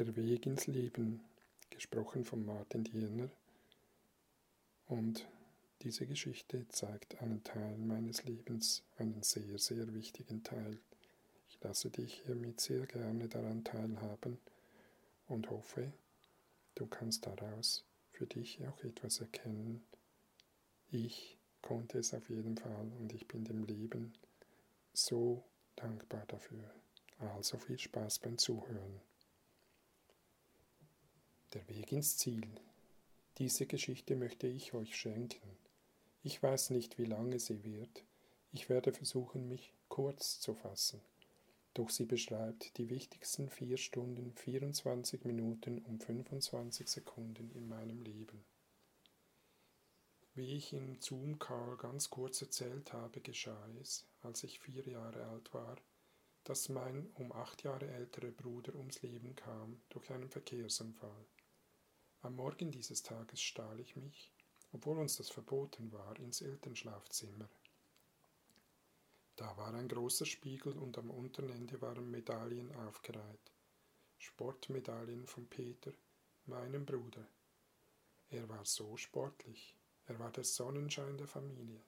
Der 0.00 0.16
Weg 0.16 0.46
ins 0.46 0.66
Leben, 0.66 1.20
gesprochen 1.68 2.24
von 2.24 2.46
Martin 2.46 2.84
Diener. 2.84 3.28
Und 4.86 5.28
diese 5.82 6.06
Geschichte 6.06 6.66
zeigt 6.70 7.20
einen 7.20 7.44
Teil 7.44 7.76
meines 7.76 8.24
Lebens, 8.24 8.82
einen 8.96 9.22
sehr, 9.22 9.58
sehr 9.58 9.92
wichtigen 9.92 10.42
Teil. 10.42 10.78
Ich 11.50 11.60
lasse 11.60 11.90
dich 11.90 12.22
hiermit 12.24 12.62
sehr 12.62 12.86
gerne 12.86 13.28
daran 13.28 13.62
teilhaben 13.62 14.38
und 15.28 15.50
hoffe, 15.50 15.92
du 16.76 16.86
kannst 16.86 17.26
daraus 17.26 17.84
für 18.10 18.26
dich 18.26 18.66
auch 18.66 18.82
etwas 18.82 19.20
erkennen. 19.20 19.84
Ich 20.90 21.36
konnte 21.60 21.98
es 21.98 22.14
auf 22.14 22.30
jeden 22.30 22.56
Fall 22.56 22.90
und 22.98 23.12
ich 23.12 23.28
bin 23.28 23.44
dem 23.44 23.64
Leben 23.64 24.14
so 24.94 25.44
dankbar 25.76 26.24
dafür. 26.26 26.72
Also 27.18 27.58
viel 27.58 27.78
Spaß 27.78 28.20
beim 28.20 28.38
Zuhören. 28.38 29.09
Der 31.52 31.68
Weg 31.68 31.90
ins 31.90 32.16
Ziel. 32.16 32.46
Diese 33.38 33.66
Geschichte 33.66 34.14
möchte 34.14 34.46
ich 34.46 34.72
euch 34.72 34.96
schenken. 34.96 35.58
Ich 36.22 36.40
weiß 36.40 36.70
nicht, 36.70 36.96
wie 36.96 37.06
lange 37.06 37.40
sie 37.40 37.64
wird. 37.64 38.04
Ich 38.52 38.68
werde 38.68 38.92
versuchen, 38.92 39.48
mich 39.48 39.74
kurz 39.88 40.38
zu 40.38 40.54
fassen. 40.54 41.00
Doch 41.74 41.90
sie 41.90 42.04
beschreibt 42.04 42.78
die 42.78 42.88
wichtigsten 42.88 43.50
vier 43.50 43.78
Stunden, 43.78 44.32
24 44.36 45.24
Minuten 45.24 45.78
und 45.78 46.04
25 46.04 46.86
Sekunden 46.86 47.50
in 47.50 47.68
meinem 47.68 48.00
Leben. 48.02 48.44
Wie 50.34 50.56
ich 50.56 50.72
im 50.72 51.00
Zoom-Call 51.00 51.78
ganz 51.78 52.10
kurz 52.10 52.40
erzählt 52.42 52.92
habe, 52.92 53.20
geschah 53.20 53.68
es, 53.80 54.06
als 54.22 54.44
ich 54.44 54.60
vier 54.60 54.86
Jahre 54.86 55.26
alt 55.26 55.52
war, 55.52 55.78
dass 56.44 56.68
mein 56.68 57.10
um 57.14 57.32
acht 57.32 57.64
Jahre 57.64 57.88
älterer 57.88 58.30
Bruder 58.30 58.76
ums 58.76 59.02
Leben 59.02 59.34
kam 59.34 59.82
durch 59.88 60.12
einen 60.12 60.30
Verkehrsunfall. 60.30 61.26
Am 62.22 62.36
Morgen 62.36 62.70
dieses 62.70 63.02
Tages 63.02 63.40
stahl 63.40 63.80
ich 63.80 63.96
mich, 63.96 64.30
obwohl 64.72 64.98
uns 64.98 65.16
das 65.16 65.30
verboten 65.30 65.90
war, 65.90 66.18
ins 66.18 66.42
Elternschlafzimmer. 66.42 67.48
Da 69.36 69.56
war 69.56 69.72
ein 69.72 69.88
großer 69.88 70.26
Spiegel 70.26 70.76
und 70.76 70.98
am 70.98 71.10
unteren 71.10 71.48
Ende 71.48 71.80
waren 71.80 72.10
Medaillen 72.10 72.74
aufgereiht. 72.76 73.52
Sportmedaillen 74.18 75.26
von 75.26 75.46
Peter, 75.46 75.92
meinem 76.44 76.84
Bruder. 76.84 77.26
Er 78.28 78.46
war 78.50 78.66
so 78.66 78.98
sportlich, 78.98 79.78
er 80.04 80.18
war 80.18 80.30
der 80.30 80.44
Sonnenschein 80.44 81.16
der 81.16 81.26
Familie. 81.26 81.80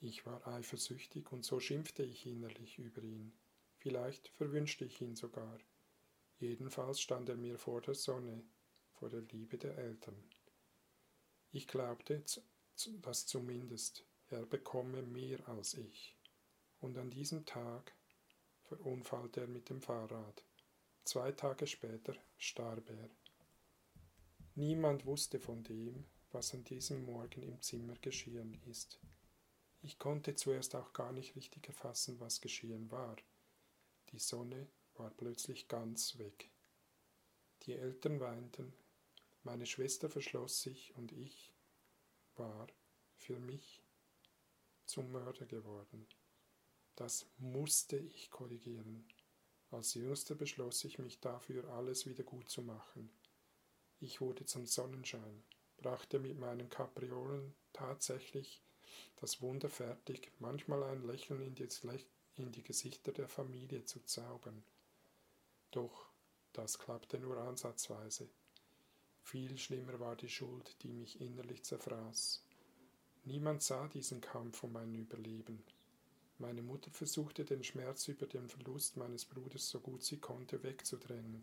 Ich 0.00 0.24
war 0.26 0.46
eifersüchtig 0.46 1.32
und 1.32 1.44
so 1.44 1.58
schimpfte 1.58 2.04
ich 2.04 2.24
innerlich 2.24 2.78
über 2.78 3.02
ihn. 3.02 3.32
Vielleicht 3.78 4.28
verwünschte 4.28 4.84
ich 4.84 5.00
ihn 5.00 5.16
sogar. 5.16 5.58
Jedenfalls 6.38 7.00
stand 7.00 7.28
er 7.28 7.36
mir 7.36 7.58
vor 7.58 7.80
der 7.80 7.94
Sonne, 7.94 8.44
vor 8.98 9.10
der 9.10 9.22
Liebe 9.22 9.58
der 9.58 9.76
Eltern. 9.76 10.16
Ich 11.52 11.68
glaubte, 11.68 12.22
dass 13.02 13.26
zumindest 13.26 14.04
er 14.28 14.46
bekomme 14.46 15.02
mehr 15.02 15.48
als 15.48 15.74
ich. 15.74 16.16
Und 16.80 16.98
an 16.98 17.10
diesem 17.10 17.46
Tag 17.46 17.92
verunfallte 18.62 19.42
er 19.42 19.46
mit 19.46 19.68
dem 19.70 19.80
Fahrrad. 19.80 20.44
Zwei 21.04 21.32
Tage 21.32 21.66
später 21.66 22.14
starb 22.38 22.88
er. 22.90 23.10
Niemand 24.54 25.04
wusste 25.06 25.38
von 25.38 25.62
dem, 25.62 26.04
was 26.32 26.54
an 26.54 26.64
diesem 26.64 27.04
Morgen 27.04 27.42
im 27.42 27.60
Zimmer 27.60 27.94
geschehen 28.00 28.60
ist. 28.66 28.98
Ich 29.82 29.98
konnte 29.98 30.34
zuerst 30.34 30.74
auch 30.74 30.92
gar 30.92 31.12
nicht 31.12 31.36
richtig 31.36 31.68
erfassen, 31.68 32.18
was 32.20 32.40
geschehen 32.40 32.90
war. 32.90 33.16
Die 34.10 34.18
Sonne 34.18 34.66
war 34.96 35.10
plötzlich 35.10 35.68
ganz 35.68 36.18
weg. 36.18 36.50
Die 37.62 37.74
Eltern 37.74 38.20
weinten, 38.20 38.72
meine 39.44 39.66
Schwester 39.66 40.08
verschloss 40.08 40.62
sich 40.62 40.94
und 40.96 41.12
ich 41.12 41.52
war 42.36 42.66
für 43.16 43.38
mich 43.38 43.82
zum 44.86 45.12
Mörder 45.12 45.46
geworden. 45.46 46.06
Das 46.96 47.26
musste 47.38 47.96
ich 47.96 48.30
korrigieren. 48.30 49.06
Als 49.70 49.94
Jüngster 49.94 50.34
beschloss 50.34 50.84
ich 50.84 50.98
mich 50.98 51.20
dafür, 51.20 51.68
alles 51.70 52.06
wieder 52.06 52.22
gut 52.22 52.48
zu 52.48 52.62
machen. 52.62 53.10
Ich 54.00 54.20
wurde 54.20 54.44
zum 54.44 54.66
Sonnenschein, 54.66 55.42
brachte 55.78 56.18
mit 56.18 56.38
meinen 56.38 56.68
Kapriolen 56.68 57.54
tatsächlich 57.72 58.62
das 59.16 59.40
Wunder 59.40 59.68
fertig, 59.68 60.30
manchmal 60.38 60.84
ein 60.84 61.02
Lächeln 61.02 61.40
in 61.40 61.54
die, 61.54 61.68
in 62.36 62.52
die 62.52 62.62
Gesichter 62.62 63.12
der 63.12 63.28
Familie 63.28 63.84
zu 63.84 64.00
zaubern. 64.04 64.64
Doch 65.70 66.08
das 66.52 66.78
klappte 66.78 67.18
nur 67.18 67.38
ansatzweise. 67.38 68.28
Viel 69.24 69.56
schlimmer 69.56 69.98
war 69.98 70.16
die 70.16 70.28
Schuld, 70.28 70.76
die 70.82 70.92
mich 70.92 71.18
innerlich 71.20 71.64
zerfraß. 71.64 72.44
Niemand 73.24 73.62
sah 73.62 73.88
diesen 73.88 74.20
Kampf 74.20 74.62
um 74.62 74.72
mein 74.72 74.94
Überleben. 74.94 75.64
Meine 76.38 76.60
Mutter 76.60 76.90
versuchte 76.90 77.42
den 77.44 77.64
Schmerz 77.64 78.06
über 78.06 78.26
den 78.26 78.48
Verlust 78.48 78.98
meines 78.98 79.24
Bruders 79.24 79.70
so 79.70 79.80
gut 79.80 80.02
sie 80.02 80.18
konnte 80.18 80.62
wegzudrängen. 80.62 81.42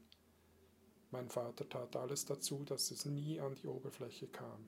Mein 1.10 1.28
Vater 1.28 1.68
tat 1.68 1.96
alles 1.96 2.24
dazu, 2.24 2.64
dass 2.64 2.92
es 2.92 3.06
nie 3.06 3.40
an 3.40 3.56
die 3.56 3.68
Oberfläche 3.68 4.28
kam. 4.28 4.64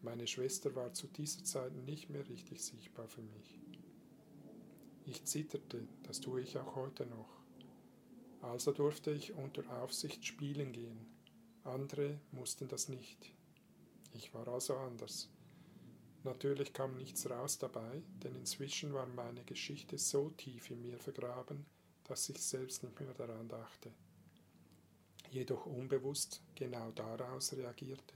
Meine 0.00 0.28
Schwester 0.28 0.74
war 0.76 0.94
zu 0.94 1.08
dieser 1.08 1.42
Zeit 1.44 1.74
nicht 1.74 2.10
mehr 2.10 2.26
richtig 2.28 2.62
sichtbar 2.62 3.08
für 3.08 3.22
mich. 3.22 3.58
Ich 5.04 5.24
zitterte, 5.24 5.86
das 6.04 6.20
tue 6.20 6.42
ich 6.42 6.56
auch 6.58 6.76
heute 6.76 7.06
noch. 7.06 7.28
Also 8.40 8.70
durfte 8.70 9.10
ich 9.10 9.32
unter 9.34 9.68
Aufsicht 9.82 10.24
spielen 10.24 10.72
gehen. 10.72 11.15
Andere 11.66 12.20
mussten 12.30 12.68
das 12.68 12.88
nicht. 12.88 13.32
Ich 14.14 14.32
war 14.32 14.46
also 14.46 14.76
anders. 14.76 15.28
Natürlich 16.22 16.72
kam 16.72 16.96
nichts 16.96 17.28
raus 17.28 17.58
dabei, 17.58 18.02
denn 18.22 18.36
inzwischen 18.36 18.94
war 18.94 19.06
meine 19.06 19.42
Geschichte 19.44 19.98
so 19.98 20.30
tief 20.30 20.70
in 20.70 20.82
mir 20.82 20.98
vergraben, 20.98 21.66
dass 22.04 22.28
ich 22.28 22.40
selbst 22.40 22.84
nicht 22.84 23.00
mehr 23.00 23.14
daran 23.14 23.48
dachte. 23.48 23.92
Jedoch 25.30 25.66
unbewusst 25.66 26.40
genau 26.54 26.92
daraus 26.92 27.52
reagierte. 27.52 28.14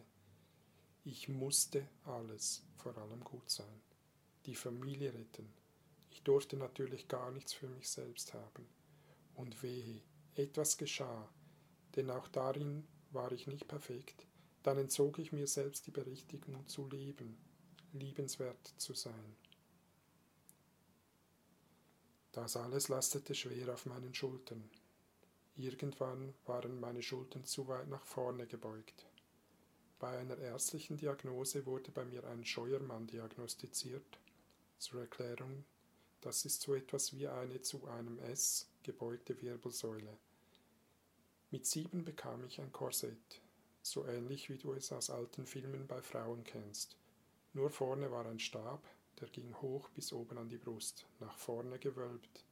Ich 1.05 1.29
musste 1.29 1.89
alles, 2.05 2.63
vor 2.77 2.97
allem 2.97 3.25
gut 3.25 3.51
sein, 3.51 3.83
die 4.47 4.55
Familie 4.55 5.13
retten. 5.13 5.53
Ich 6.13 6.23
durfte 6.23 6.57
natürlich 6.57 7.09
gar 7.09 7.33
nichts 7.33 7.53
für 7.53 7.69
mich 7.69 7.89
selbst 7.89 8.33
haben. 8.33 8.69
Und 9.35 9.61
wehe, 9.63 10.03
etwas 10.37 10.79
geschah, 10.79 11.29
denn 11.97 12.11
auch 12.11 12.29
darin 12.29 12.87
war 13.11 13.33
ich 13.33 13.47
nicht 13.47 13.69
perfekt, 13.69 14.27
dann 14.63 14.79
entzog 14.79 15.19
ich 15.19 15.33
mir 15.33 15.47
selbst 15.47 15.87
die 15.87 15.91
Berechtigung 15.91 16.67
zu 16.69 16.89
leben, 16.89 17.37
liebenswert 17.93 18.75
zu 18.77 18.95
sein. 18.95 19.37
Das 22.33 22.57
alles 22.57 22.89
lastete 22.89 23.35
schwer 23.35 23.73
auf 23.73 23.87
meinen 23.87 24.15
Schultern. 24.15 24.71
Irgendwann 25.57 26.33
waren 26.47 26.79
meine 26.79 27.03
Schultern 27.03 27.45
zu 27.45 27.67
weit 27.67 27.89
nach 27.89 28.05
vorne 28.05 28.47
gebeugt. 28.47 29.07
Bei 29.99 30.17
einer 30.17 30.39
ärztlichen 30.39 30.97
Diagnose 30.97 31.67
wurde 31.67 31.91
bei 31.91 32.05
mir 32.05 32.25
ein 32.25 32.45
Scheuermann 32.45 33.07
diagnostiziert. 33.07 34.19
Zur 34.79 35.01
Erklärung, 35.01 35.65
das 36.21 36.45
ist 36.45 36.63
so 36.63 36.75
etwas 36.75 37.13
wie 37.13 37.29
eine 37.29 37.61
zu 37.61 37.87
einem 37.87 38.19
S 38.21 38.71
gebeugte 38.83 39.41
Wirbelsäule. 39.43 40.17
Mit 41.53 41.67
sieben 41.67 42.05
bekam 42.05 42.45
ich 42.45 42.61
ein 42.61 42.71
Korsett, 42.71 43.43
so 43.83 44.07
ähnlich 44.07 44.51
wie 44.51 44.59
du 44.59 44.73
es 44.73 44.93
aus 44.93 45.11
alten 45.11 45.47
Filmen 45.47 45.89
bei 45.89 46.01
Frauen 46.01 46.45
kennst. 46.45 46.97
Nur 47.55 47.71
vorne 47.71 48.13
war 48.13 48.25
ein 48.27 48.39
Stab, 48.39 48.81
der 49.21 49.27
ging 49.29 49.53
hoch 49.61 49.89
bis 49.89 50.13
oben 50.13 50.39
an 50.39 50.49
die 50.49 50.59
Brust, 50.59 51.07
nach 51.19 51.37
vorne 51.37 51.81
gewölbt. 51.81 52.45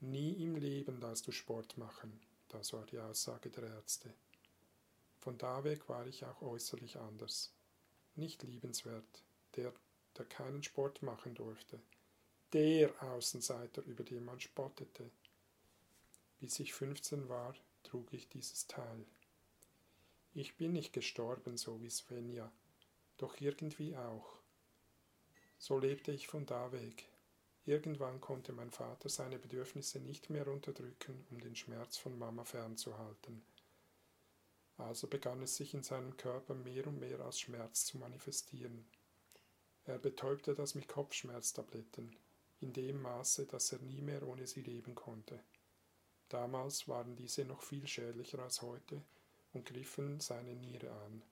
Nie 0.00 0.42
im 0.42 0.56
Leben 0.56 1.00
darfst 1.00 1.26
du 1.26 1.32
Sport 1.32 1.76
machen, 1.76 2.18
das 2.48 2.72
war 2.72 2.86
die 2.86 2.98
Aussage 2.98 3.50
der 3.50 3.64
Ärzte. 3.64 4.10
Von 5.18 5.36
da 5.36 5.62
weg 5.62 5.86
war 5.86 6.06
ich 6.06 6.24
auch 6.24 6.40
äußerlich 6.40 6.96
anders. 6.96 7.52
Nicht 8.14 8.42
liebenswert, 8.42 9.22
der, 9.54 9.74
der 10.16 10.24
keinen 10.24 10.62
Sport 10.62 11.02
machen 11.02 11.34
durfte. 11.34 11.78
Der 12.54 12.90
Außenseiter, 13.02 13.82
über 13.82 14.02
den 14.02 14.24
man 14.24 14.40
spottete. 14.40 15.10
Bis 16.38 16.58
ich 16.60 16.72
15 16.72 17.28
war, 17.28 17.54
trug 17.86 18.12
ich 18.12 18.28
dieses 18.28 18.66
Teil. 18.66 19.06
Ich 20.34 20.56
bin 20.56 20.72
nicht 20.72 20.92
gestorben, 20.92 21.56
so 21.56 21.80
wie 21.80 21.88
Svenja, 21.88 22.52
doch 23.16 23.40
irgendwie 23.40 23.96
auch. 23.96 24.36
So 25.58 25.78
lebte 25.78 26.12
ich 26.12 26.26
von 26.28 26.44
da 26.44 26.72
weg. 26.72 27.08
Irgendwann 27.64 28.20
konnte 28.20 28.52
mein 28.52 28.70
Vater 28.70 29.08
seine 29.08 29.38
Bedürfnisse 29.38 29.98
nicht 30.00 30.30
mehr 30.30 30.46
unterdrücken, 30.46 31.26
um 31.30 31.40
den 31.40 31.56
Schmerz 31.56 31.96
von 31.96 32.18
Mama 32.18 32.44
fernzuhalten. 32.44 33.42
Also 34.76 35.06
begann 35.06 35.42
es 35.42 35.56
sich 35.56 35.72
in 35.72 35.82
seinem 35.82 36.16
Körper 36.16 36.54
mehr 36.54 36.86
und 36.86 37.00
mehr 37.00 37.20
als 37.20 37.40
Schmerz 37.40 37.86
zu 37.86 37.98
manifestieren. 37.98 38.84
Er 39.84 39.98
betäubte 39.98 40.54
das 40.54 40.74
mit 40.74 40.86
Kopfschmerztabletten, 40.86 42.14
in 42.60 42.72
dem 42.72 43.00
Maße, 43.00 43.46
dass 43.46 43.72
er 43.72 43.78
nie 43.78 44.02
mehr 44.02 44.26
ohne 44.26 44.46
sie 44.46 44.62
leben 44.62 44.94
konnte. 44.94 45.40
Damals 46.28 46.88
waren 46.88 47.14
diese 47.16 47.44
noch 47.44 47.62
viel 47.62 47.86
schädlicher 47.86 48.40
als 48.40 48.62
heute 48.62 49.02
und 49.52 49.66
griffen 49.66 50.20
seine 50.20 50.54
Niere 50.54 50.90
an. 50.90 51.22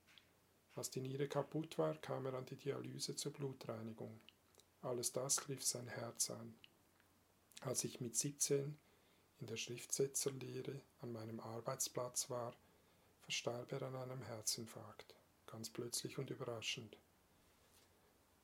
Als 0.76 0.91
die 0.91 1.00
Niere 1.00 1.29
kaputt 1.29 1.79
war, 1.79 1.94
kam 1.96 2.26
er 2.26 2.35
an 2.35 2.46
die 2.46 2.56
Dialyse 2.56 3.17
zur 3.17 3.32
Blutreinigung. 3.32 4.20
Alles 4.82 5.12
das 5.12 5.38
griff 5.38 5.64
sein 5.64 5.88
Herz 5.88 6.31
an. 6.31 6.55
Als 7.62 7.85
ich 7.85 8.00
mit 8.00 8.17
17 8.17 8.76
in 9.41 9.46
der 9.46 9.56
Schriftsetzerlehre 9.56 10.81
an 11.00 11.12
meinem 11.12 11.40
Arbeitsplatz 11.40 12.29
war, 12.29 12.55
verstarb 13.23 13.73
er 13.73 13.82
an 13.82 13.97
einem 13.97 14.23
Herzinfarkt, 14.23 15.14
ganz 15.47 15.70
plötzlich 15.70 16.19
und 16.19 16.31
überraschend. 16.31 16.97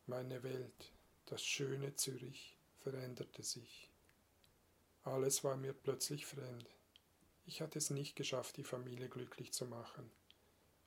Meine 0.06 0.42
Welt, 0.42 0.92
das 1.26 1.44
schöne 1.44 1.94
Zürich, 1.96 2.56
veränderte 2.80 3.42
sich. 3.42 3.89
Alles 5.04 5.44
war 5.44 5.56
mir 5.56 5.72
plötzlich 5.72 6.26
fremd. 6.26 6.68
Ich 7.46 7.62
hatte 7.62 7.78
es 7.78 7.90
nicht 7.90 8.16
geschafft, 8.16 8.58
die 8.58 8.64
Familie 8.64 9.08
glücklich 9.08 9.52
zu 9.52 9.64
machen. 9.66 10.10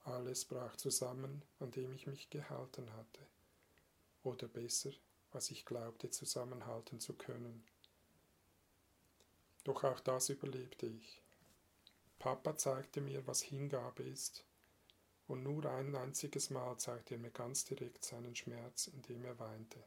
Alles 0.03 0.45
brach 0.45 0.75
zusammen, 0.75 1.43
an 1.59 1.71
dem 1.71 1.91
ich 1.93 2.07
mich 2.07 2.29
gehalten 2.29 2.93
hatte. 2.93 3.21
Oder 4.23 4.47
besser, 4.47 4.91
was 5.31 5.49
ich 5.49 5.65
glaubte 5.65 6.09
zusammenhalten 6.09 6.99
zu 6.99 7.13
können. 7.13 7.63
Doch 9.63 9.83
auch 9.83 9.99
das 9.99 10.29
überlebte 10.29 10.85
ich. 10.85 11.21
Papa 12.19 12.55
zeigte 12.55 13.01
mir, 13.01 13.25
was 13.27 13.41
Hingabe 13.41 14.03
ist, 14.03 14.45
und 15.27 15.43
nur 15.43 15.65
ein 15.65 15.95
einziges 15.95 16.49
Mal 16.49 16.77
zeigte 16.77 17.15
er 17.15 17.19
mir 17.19 17.31
ganz 17.31 17.65
direkt 17.65 18.05
seinen 18.05 18.35
Schmerz, 18.35 18.87
indem 18.87 19.25
er 19.25 19.39
weinte. 19.39 19.83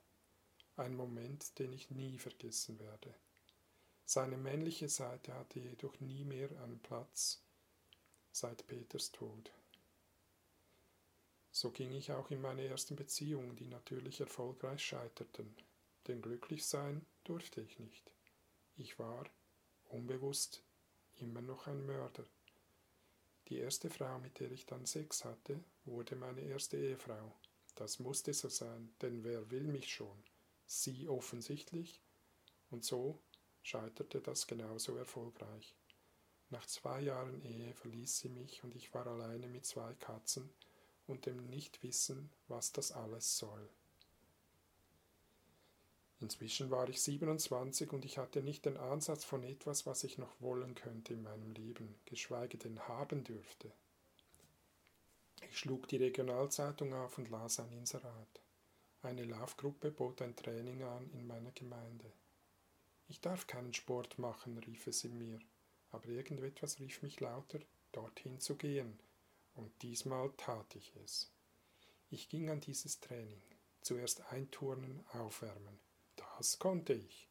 Ein 0.77 0.97
Moment, 0.97 1.59
den 1.59 1.73
ich 1.73 1.91
nie 1.91 2.19
vergessen 2.19 2.79
werde. 2.79 3.15
Seine 4.09 4.37
männliche 4.37 4.89
Seite 4.89 5.35
hatte 5.35 5.59
jedoch 5.59 5.99
nie 5.99 6.25
mehr 6.25 6.49
einen 6.63 6.79
Platz 6.79 7.43
seit 8.31 8.65
Peters 8.69 9.11
Tod. 9.11 9.51
So 11.51 11.73
ging 11.73 11.91
ich 11.91 12.13
auch 12.13 12.31
in 12.31 12.41
meine 12.41 12.65
ersten 12.65 12.95
Beziehungen, 12.95 13.57
die 13.57 13.67
natürlich 13.67 14.21
erfolgreich 14.21 14.85
scheiterten, 14.85 15.53
denn 16.07 16.23
glücklich 16.23 16.65
sein 16.65 17.05
durfte 17.25 17.61
ich 17.61 17.81
nicht. 17.81 18.13
Ich 18.77 18.97
war, 19.01 19.25
unbewusst, 19.89 20.63
immer 21.17 21.41
noch 21.41 21.67
ein 21.67 21.85
Mörder. 21.85 22.25
Die 23.49 23.59
erste 23.59 23.91
Frau, 23.91 24.21
mit 24.21 24.39
der 24.39 24.53
ich 24.53 24.67
dann 24.67 24.87
Sex 24.87 25.25
hatte, 25.25 25.59
wurde 25.85 26.15
meine 26.15 26.43
erste 26.43 26.77
Ehefrau. 26.77 27.33
Das 27.75 27.99
musste 27.99 28.33
so 28.35 28.49
sein, 28.49 28.95
denn 29.03 29.25
wer 29.25 29.51
will 29.51 29.65
mich 29.65 29.93
schon? 29.93 30.23
Sie 30.67 31.09
offensichtlich. 31.09 32.01
Und 32.71 32.85
so 32.85 33.19
scheiterte 33.67 34.21
das 34.21 34.47
genauso 34.47 34.97
erfolgreich. 34.97 35.75
Nach 36.51 36.65
zwei 36.67 37.01
Jahren 37.01 37.45
Ehe 37.45 37.75
verließ 37.75 38.19
sie 38.19 38.29
mich 38.29 38.63
und 38.63 38.77
ich 38.77 38.95
war 38.95 39.07
alleine 39.07 39.49
mit 39.49 39.67
zwei 39.67 39.93
Katzen 39.95 40.49
und 41.09 41.27
dem 41.27 41.49
Nichtwissen, 41.49 42.31
was 42.47 42.73
das 42.73 42.93
alles 42.93 43.39
soll. 43.39 43.69
Inzwischen 46.21 46.71
war 46.71 46.89
ich 46.89 47.03
27 47.03 47.93
und 47.93 48.05
ich 48.05 48.19
hatte 48.19 48.41
nicht 48.41 48.65
den 48.65 48.77
Ansatz 48.77 49.25
von 49.25 49.43
etwas, 49.43 49.85
was 49.85 50.05
ich 50.05 50.17
noch 50.17 50.41
wollen 50.41 50.77
könnte 50.77 51.13
in 51.15 51.25
meinem 51.25 51.51
Leben, 51.51 51.97
geschweige 52.07 52.57
denn 52.59 52.79
haben 52.87 53.25
dürfte. 53.25 53.73
Ich 55.43 55.59
schlug 55.59 55.89
die 55.89 55.99
Regionalzeitung 55.99 56.95
auf 56.95 57.19
und 57.19 57.29
las 57.31 57.59
ein 57.59 57.73
Inserat. 57.73 58.41
Eine 59.03 59.25
Laufgruppe 59.25 59.91
bot 59.91 60.23
ein 60.23 60.37
Training 60.37 60.85
an 60.85 61.11
in 61.11 61.27
meiner 61.27 61.51
Gemeinde. 61.51 62.13
Ich 63.09 63.21
darf 63.21 63.47
keinen 63.47 63.75
Sport 63.75 64.19
machen, 64.19 64.59
rief 64.59 64.87
es 64.87 65.05
in 65.05 65.19
mir, 65.19 65.39
aber 65.91 66.09
irgendetwas 66.09 66.81
rief 66.81 67.03
mich 67.03 67.21
lauter, 67.21 67.61
dorthin 67.93 68.41
zu 68.41 68.57
gehen, 68.57 68.99
und 69.55 69.71
diesmal 69.83 70.31
tat 70.37 70.75
ich 70.75 70.93
es. 71.05 71.31
Ich 72.11 72.29
ging 72.29 72.51
an 72.51 72.61
dieses 72.61 73.01
Training. 73.01 73.43
Zuerst 73.81 74.33
einturnen, 74.33 75.05
aufwärmen. 75.13 75.79
Das 76.17 76.59
konnte 76.59 76.93
ich. 76.93 77.29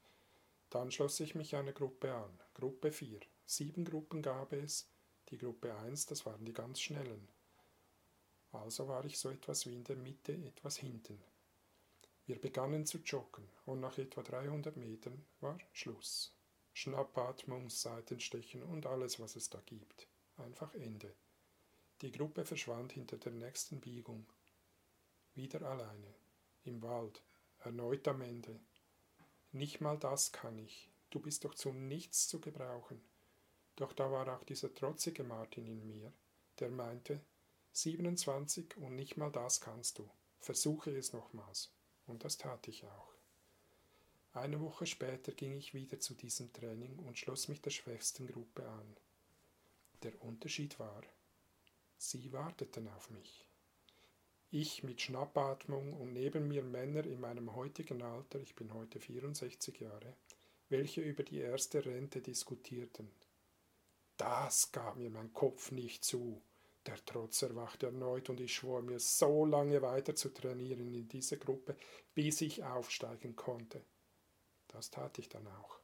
Dann 0.70 0.92
schloss 0.92 1.20
ich 1.20 1.36
mich 1.36 1.56
einer 1.56 1.74
Gruppe 1.74 2.14
an. 2.14 2.40
Gruppe 2.54 2.92
4. 2.92 3.20
Sieben 3.46 3.86
Gruppen 3.86 4.22
gab 4.22 4.54
es. 4.54 4.88
Die 5.30 5.38
Gruppe 5.38 5.76
1, 5.76 6.06
das 6.08 6.26
waren 6.26 6.46
die 6.46 6.54
ganz 6.54 6.80
schnellen. 6.80 7.28
Also 8.52 8.88
war 8.88 9.04
ich 9.06 9.20
so 9.20 9.30
etwas 9.30 9.66
wie 9.66 9.76
in 9.76 9.84
der 9.84 9.98
Mitte, 9.98 10.34
etwas 10.34 10.78
hinten. 10.78 11.22
Wir 12.28 12.42
begannen 12.42 12.88
zu 12.88 12.98
joggen 13.00 13.48
und 13.66 13.80
nach 13.80 13.98
etwa 14.00 14.24
300 14.24 14.78
Metern 14.78 15.26
war 15.42 15.60
Schluss. 15.74 16.36
Schnappatmung, 16.74 17.70
Seitenstechen 17.70 18.64
und 18.64 18.88
alles, 18.88 19.20
was 19.20 19.36
es 19.36 19.50
da 19.50 19.62
gibt. 19.66 20.08
Einfach 20.38 20.74
Ende. 20.74 21.14
Die 22.02 22.12
Gruppe 22.12 22.44
verschwand 22.44 22.94
hinter 22.94 23.18
der 23.18 23.32
nächsten 23.32 23.80
Biegung. 23.80 24.26
Wieder 25.36 25.62
alleine. 25.62 26.16
Im 26.64 26.82
Wald. 26.82 27.22
Erneut 27.60 28.08
am 28.08 28.22
Ende. 28.22 28.60
Nicht 29.52 29.80
mal 29.80 29.98
das 29.98 30.32
kann 30.32 30.58
ich. 30.58 30.90
Du 31.12 31.20
bist 31.20 31.46
doch 31.46 31.54
zu 31.54 31.72
nichts 31.72 32.28
zu 32.28 32.42
gebrauchen. 32.42 33.02
Doch 33.76 33.94
da 33.94 34.12
war 34.12 34.28
auch 34.36 34.44
dieser 34.44 34.74
trotzige 34.74 35.24
Martin 35.24 35.68
in 35.68 35.86
mir, 35.86 36.12
der 36.60 36.70
meinte, 36.70 37.22
27 37.74 38.78
und 38.78 38.96
nicht 38.96 39.16
mal 39.16 39.32
das 39.32 39.62
kannst 39.62 40.00
du. 40.00 40.10
Versuche 40.40 40.92
es 40.92 41.14
nochmals. 41.14 41.72
Und 42.08 42.24
das 42.24 42.38
tat 42.38 42.68
ich 42.68 42.86
auch. 42.86 43.14
Eine 44.34 44.60
Woche 44.60 44.86
später 44.86 45.32
ging 45.32 45.56
ich 45.56 45.74
wieder 45.74 46.00
zu 46.00 46.14
diesem 46.14 46.52
Training 46.52 47.00
und 47.00 47.18
schloss 47.18 47.48
mich 47.48 47.62
der 47.62 47.72
schwächsten 47.72 48.28
Gruppe 48.28 48.68
an. 48.68 48.98
Der 50.04 50.22
Unterschied 50.24 50.78
war, 50.80 51.04
Sie 51.98 52.34
warteten 52.34 52.88
auf 52.90 53.10
mich. 53.10 53.46
Ich 54.52 54.84
mit 54.84 55.02
Schnappatmung 55.02 55.94
und 55.94 56.14
neben 56.14 56.48
mir 56.48 56.64
Männer 56.64 57.06
in 57.06 57.20
meinem 57.20 57.56
heutigen 57.56 58.02
Alter, 58.02 58.40
ich 58.40 58.56
bin 58.56 58.74
heute 58.74 59.00
64 59.00 59.80
Jahre, 59.80 60.14
welche 60.70 61.02
über 61.02 61.24
die 61.24 61.40
erste 61.40 61.86
Rente 61.86 62.22
diskutierten. 62.22 63.10
Das 64.18 64.72
gab 64.72 64.98
mir 64.98 65.10
mein 65.10 65.34
Kopf 65.34 65.72
nicht 65.72 66.04
zu. 66.04 66.42
Der 66.86 67.04
Trotz 67.06 67.42
erwachte 67.42 67.88
erneut 67.88 68.30
und 68.30 68.40
ich 68.40 68.54
schwor 68.54 68.82
mir, 68.82 69.00
so 69.00 69.46
lange 69.46 69.82
weiter 69.82 70.16
zu 70.16 70.30
trainieren 70.30 70.94
in 70.94 71.08
dieser 71.08 71.38
Gruppe, 71.38 71.76
bis 72.14 72.42
ich 72.42 72.64
aufsteigen 72.64 73.36
konnte. 73.36 73.82
Das 74.68 74.92
tat 74.92 75.18
ich 75.18 75.30
dann 75.30 75.48
auch. 75.48 75.80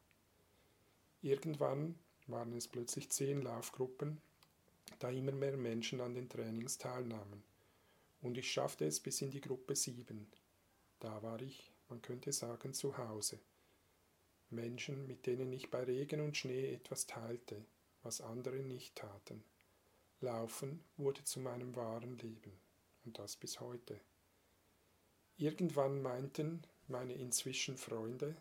Irgendwann 1.21 1.98
waren 2.27 2.53
es 2.53 2.68
plötzlich 2.68 3.09
zehn 3.09 3.41
Laufgruppen, 3.41 4.22
da 5.00 5.10
immer 5.10 5.31
mehr 5.31 5.58
Menschen 5.58 6.01
an 6.01 6.13
den 6.13 6.29
Trainings 6.29 6.77
teilnahmen. 6.77 7.43
Und 8.22 8.38
ich 8.38 8.51
schaffte 8.51 8.86
es 8.86 9.00
bis 9.00 9.22
in 9.22 9.31
die 9.31 9.41
Gruppe 9.41 9.75
7. 9.75 10.27
Da 11.00 11.24
war 11.24 11.41
ich, 11.41 11.72
man 11.89 12.01
könnte 12.01 12.31
sagen, 12.31 12.74
zu 12.74 12.98
Hause. 12.98 13.39
Menschen, 14.51 15.08
mit 15.08 15.25
denen 15.25 15.51
ich 15.53 15.72
bei 15.72 15.84
Regen 15.84 16.22
und 16.22 16.38
Schnee 16.38 16.74
etwas 16.74 17.08
teilte, 17.08 17.65
was 18.03 18.22
andere 18.22 18.58
nicht 18.58 18.96
taten. 18.96 19.43
Laufen 20.21 20.83
wurde 20.97 21.23
zu 21.23 21.39
meinem 21.39 21.75
wahren 21.75 22.17
Leben, 22.19 22.59
und 23.05 23.17
das 23.17 23.35
bis 23.35 23.59
heute. 23.59 23.99
Irgendwann 25.37 26.01
meinten 26.03 26.61
meine 26.87 27.13
inzwischen 27.13 27.75
Freunde, 27.75 28.35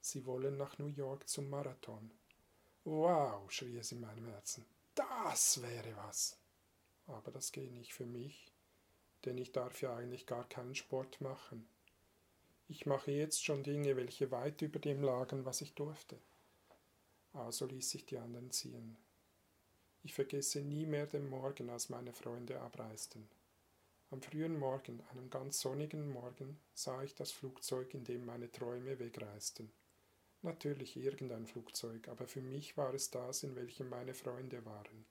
sie 0.00 0.26
wollen 0.26 0.56
nach 0.56 0.76
New 0.78 0.88
York 0.88 1.28
zum 1.28 1.48
Marathon. 1.48 2.10
Wow, 2.82 3.50
schrie 3.50 3.78
es 3.78 3.92
in 3.92 4.00
meinem 4.00 4.26
Herzen. 4.26 4.66
Das 4.96 5.62
wäre 5.62 5.96
was. 5.96 6.36
Aber 7.06 7.30
das 7.30 7.52
geht 7.52 7.72
nicht 7.72 7.94
für 7.94 8.06
mich, 8.06 8.52
denn 9.24 9.38
ich 9.38 9.52
darf 9.52 9.80
ja 9.82 9.94
eigentlich 9.94 10.26
gar 10.26 10.48
keinen 10.48 10.74
Sport 10.74 11.20
machen. 11.20 11.68
Ich 12.66 12.86
mache 12.86 13.12
jetzt 13.12 13.44
schon 13.44 13.62
Dinge, 13.62 13.96
welche 13.96 14.30
weit 14.30 14.62
über 14.62 14.80
dem 14.80 15.02
lagen, 15.02 15.44
was 15.44 15.60
ich 15.60 15.74
durfte. 15.74 16.18
Also 17.32 17.66
ließ 17.66 17.94
ich 17.94 18.06
die 18.06 18.18
anderen 18.18 18.50
ziehen. 18.50 18.96
Ich 20.04 20.12
vergesse 20.12 20.60
nie 20.60 20.84
mehr 20.84 21.06
den 21.06 21.30
Morgen, 21.30 21.70
als 21.70 21.88
meine 21.88 22.12
Freunde 22.12 22.60
abreisten. 22.60 23.26
Am 24.10 24.20
frühen 24.20 24.58
Morgen, 24.58 25.02
einem 25.10 25.30
ganz 25.30 25.60
sonnigen 25.60 26.12
Morgen, 26.12 26.60
sah 26.74 27.02
ich 27.02 27.14
das 27.14 27.32
Flugzeug, 27.32 27.94
in 27.94 28.04
dem 28.04 28.26
meine 28.26 28.52
Träume 28.52 28.98
wegreisten. 28.98 29.72
Natürlich 30.42 30.98
irgendein 30.98 31.46
Flugzeug, 31.46 32.08
aber 32.08 32.26
für 32.26 32.42
mich 32.42 32.76
war 32.76 32.92
es 32.92 33.10
das, 33.10 33.44
in 33.44 33.56
welchem 33.56 33.88
meine 33.88 34.12
Freunde 34.12 34.66
waren. 34.66 35.06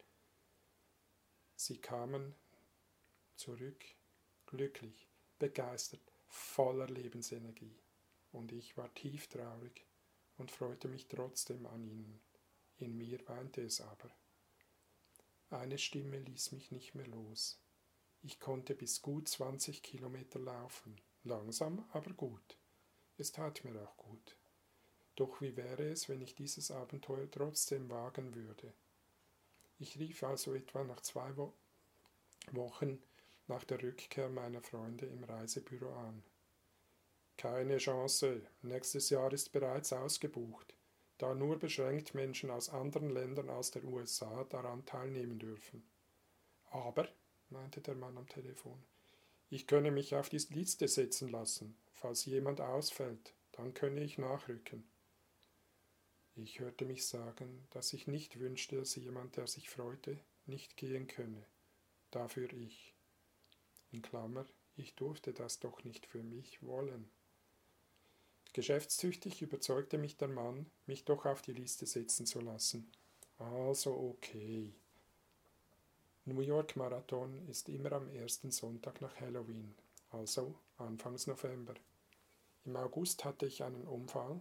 Sie 1.56 1.80
kamen 1.80 2.36
zurück, 3.36 3.84
glücklich, 4.46 5.08
begeistert, 5.40 6.14
voller 6.28 6.88
Lebensenergie. 6.88 7.80
Und 8.32 8.52
ich 8.52 8.78
war 8.78 8.94
tief 8.94 9.26
traurig 9.26 9.88
und 10.38 10.52
freute 10.52 10.88
mich 10.88 11.08
trotzdem 11.08 11.66
an 11.66 11.84
ihnen. 11.84 12.22
In 12.78 12.96
mir 12.96 13.28
weinte 13.28 13.64
es 13.64 13.82
aber. 13.82 14.12
Eine 15.53 15.77
Stimme 15.77 16.17
ließ 16.17 16.51
mich 16.51 16.72
nicht 16.72 16.95
mehr 16.95 17.05
los. 17.05 17.60
Ich 18.24 18.39
konnte 18.39 18.74
bis 18.74 19.03
gut 19.03 19.27
20 19.27 19.83
Kilometer 19.83 20.39
laufen, 20.39 21.00
langsam, 21.24 21.86
aber 21.91 22.12
gut. 22.13 22.57
Es 23.19 23.31
tat 23.31 23.63
mir 23.63 23.79
auch 23.79 23.95
gut. 23.95 24.36
Doch 25.15 25.41
wie 25.41 25.55
wäre 25.55 25.83
es, 25.83 26.10
wenn 26.10 26.22
ich 26.22 26.33
dieses 26.33 26.72
Abenteuer 26.72 27.29
trotzdem 27.29 27.88
wagen 27.91 28.33
würde? 28.33 28.74
Ich 29.77 30.00
rief 30.00 30.24
also 30.24 30.55
etwa 30.55 30.83
nach 30.83 31.01
zwei 31.01 31.38
Wo 31.38 31.53
Wochen 32.51 33.00
nach 33.48 33.63
der 33.63 33.79
Rückkehr 33.83 34.29
meiner 34.29 34.62
Freunde 34.63 35.05
im 35.05 35.24
Reisebüro 35.24 35.93
an. 35.93 36.24
Keine 37.38 37.77
Chance, 37.77 38.41
nächstes 38.63 39.12
Jahr 39.12 39.31
ist 39.31 39.51
bereits 39.51 39.93
ausgebucht, 39.93 40.74
da 41.24 41.34
nur 41.34 41.58
beschränkt 41.58 42.13
Menschen 42.15 42.51
aus 42.51 42.68
anderen 42.68 43.10
Ländern 43.10 43.50
als 43.50 43.72
der 43.72 43.86
USA 43.86 44.44
daran 44.44 44.86
teilnehmen 44.86 45.39
dürfen. 45.39 45.82
Aber, 46.70 47.08
meinte 47.50 47.80
der 47.80 47.96
Mann 47.96 48.18
am 48.18 48.27
Telefon, 48.27 48.84
ich 49.50 49.65
könne 49.65 49.92
mich 49.92 50.15
auf 50.15 50.27
die 50.27 50.46
Liste 50.50 50.89
setzen 50.89 51.30
lassen. 51.30 51.77
Falls 51.94 52.25
jemand 52.25 52.60
ausfällt, 52.60 53.34
dann 53.53 53.74
könne 53.74 54.03
ich 54.03 54.18
nachrücken. 54.18 54.84
Ich 56.36 56.60
hörte 56.60 56.84
mich 56.84 57.08
sagen, 57.08 57.68
dass 57.70 57.94
ich 57.94 58.06
nicht 58.06 58.42
wünschte, 58.42 58.75
dass 58.75 58.94
jemand, 58.98 59.38
der 59.38 59.48
sich 59.48 59.70
freute, 59.70 60.20
nicht 60.46 60.75
gehen 60.75 61.08
könne. 61.08 61.46
Dafür 62.12 62.51
ich. 62.51 62.94
In 63.92 64.01
Klammer, 64.01 64.46
ich 64.75 64.96
durfte 64.96 65.32
das 65.32 65.60
doch 65.60 65.86
nicht 65.86 66.06
für 66.06 66.22
mich 66.22 66.62
wollen. 66.63 67.10
Geschäftstüchtig 68.53 69.41
überzeugte 69.41 69.98
mich 69.98 70.15
der 70.17 70.27
Mann, 70.27 70.67
mich 70.86 71.05
doch 71.05 71.25
auf 71.25 71.41
die 71.41 71.53
Liste 71.53 71.88
setzen 71.88 72.27
zu 72.27 72.39
lassen. 72.39 72.91
Also 73.39 73.91
okay. 73.91 74.72
New 76.25 76.39
York 76.39 76.75
Marathon 76.75 77.48
ist 77.50 77.67
immer 77.67 77.91
am 77.93 78.07
ersten 78.10 78.51
Sonntag 78.51 79.01
nach 79.01 79.19
Halloween, 79.19 79.74
also 80.12 80.55
Anfangs 80.77 81.27
November. 81.27 81.74
Im 82.65 82.75
August 82.77 83.25
hatte 83.25 83.45
ich 83.45 83.63
einen 83.63 83.88
Unfall. 83.88 84.39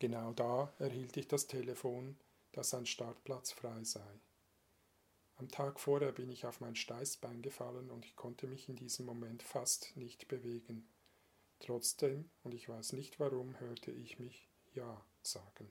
Genau 0.00 0.32
da 0.32 0.72
erhielt 0.78 1.16
ich 1.16 1.28
das 1.28 1.46
Telefon, 1.46 2.16
dass 2.52 2.74
ein 2.74 2.86
Startplatz 2.86 3.52
frei 3.52 3.84
sei. 3.84 4.20
Am 5.36 5.48
Tag 5.48 5.78
vorher 5.78 6.10
bin 6.10 6.28
ich 6.30 6.44
auf 6.44 6.60
mein 6.60 6.74
Steißbein 6.74 7.40
gefallen 7.40 7.90
und 7.90 8.04
ich 8.04 8.16
konnte 8.16 8.48
mich 8.48 8.68
in 8.68 8.74
diesem 8.74 9.06
Moment 9.06 9.44
fast 9.44 9.96
nicht 9.96 10.26
bewegen. 10.26 10.88
Trotzdem, 11.60 12.30
und 12.44 12.54
ich 12.54 12.68
weiß 12.68 12.92
nicht 12.92 13.18
warum, 13.20 13.58
hörte 13.60 13.90
ich 13.90 14.18
mich 14.18 14.48
Ja 14.74 15.04
sagen. 15.22 15.70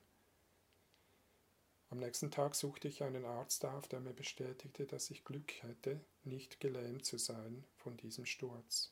Am 1.90 2.00
nächsten 2.00 2.32
Tag 2.32 2.54
suchte 2.54 2.90
ich 2.90 3.04
einen 3.04 3.24
Arzt 3.24 3.64
auf, 3.64 3.88
der 3.88 4.02
mir 4.02 4.14
bestätigte, 4.14 4.86
dass 4.86 5.10
ich 5.10 5.24
Glück 5.24 5.64
hätte, 5.64 6.02
nicht 6.24 6.60
gelähmt 6.60 7.06
zu 7.06 7.18
sein 7.18 7.64
von 7.78 7.96
diesem 7.96 8.26
Sturz. 8.26 8.92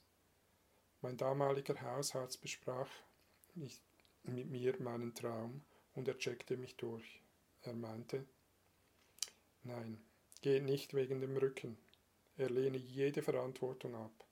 Mein 1.01 1.17
damaliger 1.17 1.79
Hausarzt 1.81 2.41
besprach 2.41 2.89
mit 3.53 4.49
mir 4.49 4.81
meinen 4.81 5.13
Traum 5.13 5.65
und 5.93 6.07
er 6.07 6.17
checkte 6.17 6.55
mich 6.55 6.77
durch. 6.77 7.21
Er 7.63 7.73
meinte, 7.73 8.25
nein, 9.63 10.01
geh 10.41 10.61
nicht 10.61 10.93
wegen 10.93 11.19
dem 11.19 11.35
Rücken. 11.35 11.77
Er 12.37 12.49
lehne 12.49 12.77
jede 12.77 13.21
Verantwortung 13.21 13.95
ab. 13.95 14.25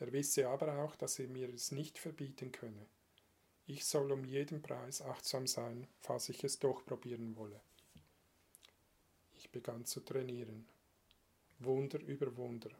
Er 0.00 0.12
wisse 0.12 0.48
aber 0.48 0.78
auch, 0.84 0.96
dass 0.96 1.18
er 1.18 1.28
mir 1.28 1.52
es 1.52 1.72
nicht 1.72 1.98
verbieten 1.98 2.52
könne. 2.52 2.86
Ich 3.66 3.84
soll 3.84 4.12
um 4.12 4.24
jeden 4.24 4.62
Preis 4.62 5.02
achtsam 5.02 5.46
sein, 5.46 5.86
falls 6.00 6.28
ich 6.28 6.42
es 6.44 6.58
doch 6.58 6.84
probieren 6.84 7.36
wolle. 7.36 7.60
Ich 9.36 9.50
begann 9.50 9.84
zu 9.84 10.00
trainieren. 10.00 10.66
Wunder 11.58 12.00
über 12.00 12.36
Wunder. 12.36 12.70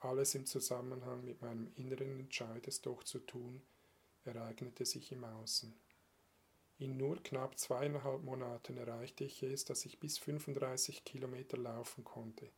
Alles 0.00 0.34
im 0.34 0.46
Zusammenhang 0.46 1.24
mit 1.24 1.42
meinem 1.42 1.70
inneren 1.76 2.20
Entscheid, 2.20 2.66
es 2.68 2.80
doch 2.80 3.02
zu 3.02 3.18
tun, 3.18 3.60
ereignete 4.24 4.84
sich 4.84 5.10
im 5.12 5.24
Außen. 5.24 5.74
In 6.78 6.96
nur 6.96 7.22
knapp 7.22 7.58
zweieinhalb 7.58 8.22
Monaten 8.22 8.76
erreichte 8.76 9.24
ich 9.24 9.42
es, 9.42 9.64
dass 9.64 9.86
ich 9.86 9.98
bis 9.98 10.18
35 10.18 11.04
Kilometer 11.04 11.56
laufen 11.56 12.04
konnte. 12.04 12.50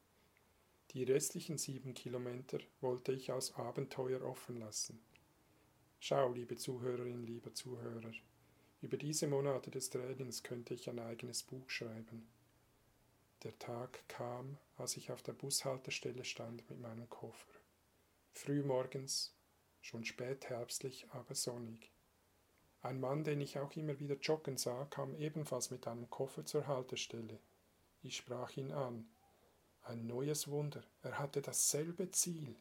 Die 0.92 1.04
restlichen 1.04 1.58
sieben 1.58 1.92
Kilometer 1.92 2.58
wollte 2.80 3.12
ich 3.12 3.30
als 3.30 3.54
Abenteuer 3.54 4.22
offen 4.22 4.56
lassen. 4.56 4.98
Schau, 6.00 6.32
liebe 6.32 6.56
Zuhörerin, 6.56 7.26
lieber 7.26 7.52
Zuhörer, 7.52 8.12
über 8.80 8.96
diese 8.96 9.26
Monate 9.26 9.70
des 9.70 9.90
Trainings 9.90 10.42
könnte 10.42 10.72
ich 10.72 10.88
ein 10.88 10.98
eigenes 10.98 11.42
Buch 11.42 11.68
schreiben. 11.68 12.26
Der 13.42 13.58
Tag 13.58 14.08
kam, 14.08 14.56
als 14.76 14.96
ich 14.96 15.10
auf 15.10 15.22
der 15.22 15.32
Bushaltestelle 15.32 16.24
stand 16.24 16.68
mit 16.70 16.80
meinem 16.80 17.08
Koffer. 17.10 17.52
Frühmorgens, 18.32 19.34
schon 19.82 20.04
spätherbstlich, 20.04 21.06
aber 21.10 21.34
sonnig. 21.34 21.90
Ein 22.80 23.00
Mann, 23.00 23.24
den 23.24 23.40
ich 23.40 23.58
auch 23.58 23.74
immer 23.76 23.98
wieder 23.98 24.16
joggen 24.16 24.56
sah, 24.56 24.86
kam 24.86 25.14
ebenfalls 25.16 25.70
mit 25.70 25.86
einem 25.86 26.08
Koffer 26.08 26.46
zur 26.46 26.66
Haltestelle. 26.66 27.40
Ich 28.02 28.16
sprach 28.16 28.56
ihn 28.56 28.72
an. 28.72 29.08
Ein 29.88 30.06
neues 30.06 30.48
Wunder, 30.48 30.82
er 31.02 31.18
hatte 31.18 31.42
dasselbe 31.42 32.10
Ziel. 32.10 32.54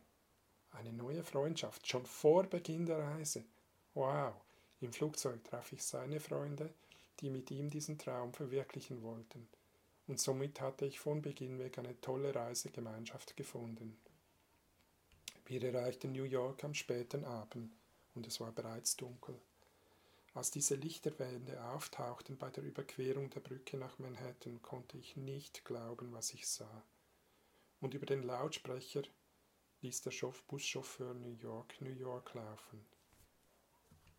Eine 0.72 0.92
neue 0.92 1.24
Freundschaft, 1.24 1.88
schon 1.88 2.06
vor 2.06 2.44
Beginn 2.44 2.86
der 2.86 3.00
Reise. 3.00 3.44
Wow, 3.94 4.34
im 4.82 4.92
Flugzeug 4.92 5.44
traf 5.44 5.72
ich 5.72 5.84
seine 5.84 6.20
Freunde, 6.20 6.74
die 7.20 7.30
mit 7.30 7.52
ihm 7.52 7.70
diesen 7.70 7.98
Traum 7.98 8.34
verwirklichen 8.34 9.02
wollten 9.02 9.48
und 10.08 10.20
somit 10.20 10.62
hatte 10.62 10.86
ich 10.86 11.00
von 11.00 11.22
Beginn 11.22 11.60
weg 11.60 11.78
eine 11.78 12.00
tolle 12.00 12.34
Reisegemeinschaft 12.34 13.36
gefunden. 13.36 13.98
Wir 15.46 15.64
erreichten 15.64 16.14
New 16.14 16.24
York 16.24 16.64
am 16.64 16.74
späten 16.74 17.26
Abend 17.26 17.72
und 18.16 18.26
es 18.26 18.40
war 18.40 18.52
bereits 18.52 18.96
dunkel. 18.96 19.36
Als 20.34 20.52
diese 20.52 20.76
Lichterwände 20.76 21.62
auftauchten 21.64 22.38
bei 22.38 22.50
der 22.50 22.64
Überquerung 22.64 23.30
der 23.32 23.40
Brücke 23.40 23.78
nach 23.78 23.98
Manhattan, 24.00 24.62
konnte 24.62 24.98
ich 24.98 25.18
nicht 25.18 25.66
glauben, 25.66 26.14
was 26.14 26.34
ich 26.34 26.48
sah. 26.48 26.84
Und 27.80 27.94
über 27.94 28.06
den 28.06 28.24
Lautsprecher 28.24 29.04
ließ 29.82 30.02
der 30.02 30.12
Buschauffeur 30.48 31.14
New 31.14 31.36
York, 31.42 31.80
New 31.82 31.94
York 31.94 32.34
laufen. 32.34 32.86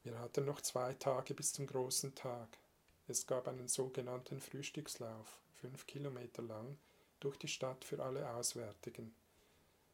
Wir 0.02 0.18
hatten 0.18 0.44
noch 0.44 0.60
zwei 0.60 0.94
Tage 0.94 1.34
bis 1.34 1.52
zum 1.52 1.66
großen 1.66 2.14
Tag. 2.14 2.58
Es 3.08 3.26
gab 3.26 3.48
einen 3.48 3.68
sogenannten 3.68 4.40
Frühstückslauf 4.40 5.40
fünf 5.58 5.86
Kilometer 5.86 6.42
lang, 6.42 6.78
durch 7.20 7.36
die 7.36 7.48
Stadt 7.48 7.84
für 7.84 8.02
alle 8.02 8.30
Auswärtigen. 8.30 9.12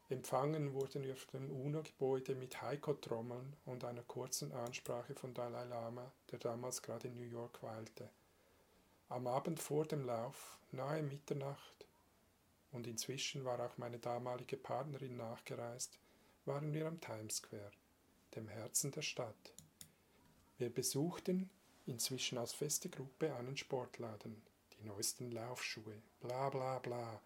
Empfangen 0.09 0.73
wurden 0.73 1.03
wir 1.03 1.13
auf 1.13 1.25
dem 1.25 1.49
UNO-Gebäude 1.49 2.35
mit 2.35 2.61
Heiko-Trommeln 2.61 3.55
und 3.65 3.83
einer 3.83 4.03
kurzen 4.03 4.51
Ansprache 4.51 5.15
von 5.15 5.33
Dalai 5.33 5.65
Lama, 5.65 6.11
der 6.31 6.37
damals 6.37 6.83
gerade 6.83 7.07
in 7.07 7.15
New 7.15 7.23
York 7.23 7.63
weilte. 7.63 8.07
Am 9.09 9.25
Abend 9.25 9.59
vor 9.59 9.85
dem 9.85 10.05
Lauf, 10.05 10.59
nahe 10.71 11.01
Mitternacht, 11.01 11.87
und 12.75 12.87
inzwischen 12.87 13.45
war 13.45 13.59
auch 13.59 13.77
meine 13.77 13.99
damalige 13.99 14.57
Partnerin 14.57 15.15
nachgereist, 15.15 15.97
waren 16.45 16.73
wir 16.73 16.85
am 16.85 16.99
Times 16.99 17.37
Square, 17.37 17.71
dem 18.35 18.47
Herzen 18.47 18.91
der 18.91 19.01
Stadt. 19.01 19.53
Wir 20.57 20.69
besuchten, 20.69 21.49
inzwischen 21.85 22.37
als 22.37 22.53
feste 22.53 22.89
Gruppe, 22.89 23.33
einen 23.35 23.57
Sportladen 23.57 24.43
die 24.77 24.83
neuesten 24.83 25.31
Laufschuhe, 25.31 26.01
bla 26.19 26.49
bla 26.49 26.79
bla. 26.79 27.21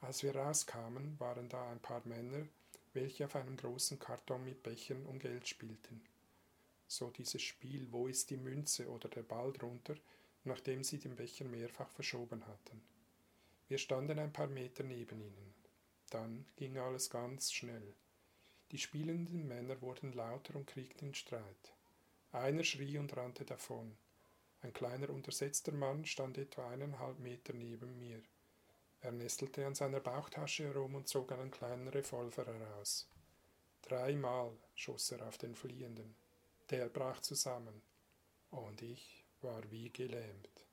Als 0.00 0.22
wir 0.22 0.34
rauskamen, 0.34 1.18
waren 1.20 1.48
da 1.48 1.70
ein 1.70 1.80
paar 1.80 2.02
Männer, 2.06 2.46
welche 2.94 3.26
auf 3.26 3.36
einem 3.36 3.56
großen 3.56 3.98
Karton 3.98 4.44
mit 4.44 4.62
Bechern 4.62 5.04
um 5.06 5.18
Geld 5.18 5.46
spielten. 5.46 6.00
So 6.86 7.10
dieses 7.10 7.42
Spiel 7.42 7.88
Wo 7.92 8.06
ist 8.06 8.30
die 8.30 8.36
Münze 8.36 8.88
oder 8.88 9.08
der 9.08 9.22
Ball 9.22 9.52
drunter, 9.52 9.96
nachdem 10.44 10.82
sie 10.82 10.98
den 10.98 11.16
Becher 11.16 11.44
mehrfach 11.44 11.90
verschoben 11.90 12.46
hatten. 12.46 12.82
Wir 13.68 13.78
standen 13.78 14.18
ein 14.18 14.32
paar 14.32 14.46
Meter 14.46 14.82
neben 14.82 15.20
ihnen. 15.20 15.54
Dann 16.10 16.46
ging 16.56 16.78
alles 16.78 17.10
ganz 17.10 17.52
schnell. 17.52 17.94
Die 18.70 18.78
spielenden 18.78 19.46
Männer 19.46 19.80
wurden 19.82 20.12
lauter 20.12 20.56
und 20.56 20.66
kriegten 20.66 21.14
Streit. 21.14 21.74
Einer 22.32 22.64
schrie 22.64 22.98
und 22.98 23.16
rannte 23.16 23.44
davon. 23.44 23.96
Ein 24.60 24.72
kleiner 24.72 25.10
untersetzter 25.10 25.72
Mann 25.72 26.04
stand 26.04 26.36
etwa 26.38 26.68
eineinhalb 26.68 27.18
Meter 27.18 27.52
neben 27.52 27.98
mir. 27.98 28.22
Er 29.00 29.12
nestelte 29.12 29.64
an 29.66 29.74
seiner 29.74 30.00
Bauchtasche 30.00 30.64
herum 30.64 30.96
und 30.96 31.08
zog 31.08 31.30
einen 31.32 31.50
kleinen 31.50 31.88
Revolver 31.88 32.46
heraus. 32.46 33.08
Dreimal 33.82 34.50
schoss 34.74 35.12
er 35.12 35.26
auf 35.26 35.38
den 35.38 35.54
Fliehenden. 35.54 36.16
Der 36.70 36.88
brach 36.88 37.20
zusammen. 37.20 37.82
Und 38.50 38.82
ich 38.82 39.24
war 39.40 39.70
wie 39.70 39.90
gelähmt. 39.90 40.66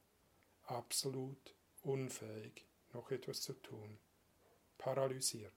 Absolut 0.63 1.55
unfähig, 1.83 2.65
noch 2.95 3.11
etwas 3.11 3.41
zu 3.41 3.53
tun. 3.53 3.97
Paralysiert. 4.77 5.51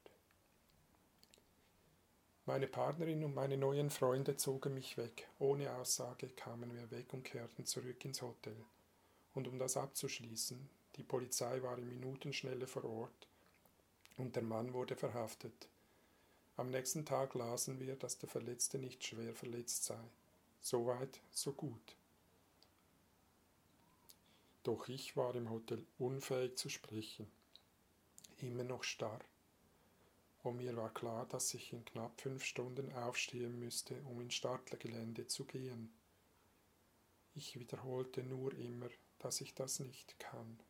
Meine 2.44 2.66
Partnerin 2.66 3.24
und 3.24 3.34
meine 3.34 3.56
neuen 3.56 3.90
Freunde 3.90 4.36
zogen 4.36 4.74
mich 4.74 4.96
weg. 4.96 5.28
Ohne 5.38 5.72
Aussage 5.74 6.28
kamen 6.30 6.74
wir 6.74 6.90
weg 6.90 7.12
und 7.12 7.24
kehrten 7.24 7.64
zurück 7.64 8.04
ins 8.04 8.22
Hotel. 8.22 8.56
Und 9.34 9.46
um 9.46 9.58
das 9.58 9.76
abzuschließen, 9.76 10.68
die 10.96 11.02
Polizei 11.04 11.62
war 11.62 11.78
in 11.78 11.88
Minutenschnelle 11.88 12.66
vor 12.66 12.84
Ort 12.84 13.28
und 14.16 14.34
der 14.34 14.42
Mann 14.42 14.72
wurde 14.72 14.96
verhaftet. 14.96 15.68
Am 16.56 16.70
nächsten 16.70 17.04
Tag 17.04 17.34
lasen 17.34 17.78
wir, 17.78 17.94
dass 17.94 18.18
der 18.18 18.28
Verletzte 18.28 18.78
nicht 18.78 19.04
schwer 19.04 19.34
verletzt 19.34 19.84
sei. 19.84 20.02
Soweit, 20.60 21.20
so 21.30 21.52
gut. 21.52 21.97
Doch 24.68 24.86
ich 24.86 25.16
war 25.16 25.34
im 25.34 25.48
Hotel 25.48 25.82
unfähig 25.98 26.58
zu 26.58 26.68
sprechen, 26.68 27.26
immer 28.36 28.64
noch 28.64 28.84
starr. 28.84 29.20
Und 30.42 30.58
mir 30.58 30.76
war 30.76 30.92
klar, 30.92 31.24
dass 31.24 31.54
ich 31.54 31.72
in 31.72 31.86
knapp 31.86 32.20
fünf 32.20 32.44
Stunden 32.44 32.92
aufstehen 32.92 33.58
müsste, 33.58 33.98
um 34.02 34.20
ins 34.20 34.34
Startgelände 34.34 35.26
zu 35.26 35.46
gehen. 35.46 35.90
Ich 37.34 37.58
wiederholte 37.58 38.22
nur 38.22 38.52
immer, 38.58 38.90
dass 39.20 39.40
ich 39.40 39.54
das 39.54 39.80
nicht 39.80 40.18
kann. 40.18 40.60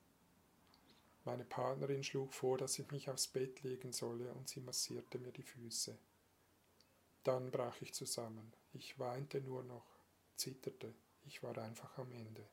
Meine 1.24 1.44
Partnerin 1.44 2.04
schlug 2.04 2.32
vor, 2.32 2.56
dass 2.56 2.78
ich 2.78 2.88
mich 2.92 3.10
aufs 3.10 3.26
Bett 3.26 3.64
legen 3.64 3.92
solle, 3.92 4.32
und 4.32 4.48
sie 4.48 4.60
massierte 4.60 5.18
mir 5.18 5.32
die 5.32 5.42
Füße. 5.42 5.98
Dann 7.24 7.50
brach 7.50 7.82
ich 7.82 7.94
zusammen. 7.94 8.52
Ich 8.74 9.00
weinte 9.00 9.40
nur 9.40 9.64
noch, 9.64 9.90
zitterte. 10.36 10.94
Ich 11.26 11.42
war 11.42 11.58
einfach 11.58 11.98
am 11.98 12.12
Ende. 12.12 12.48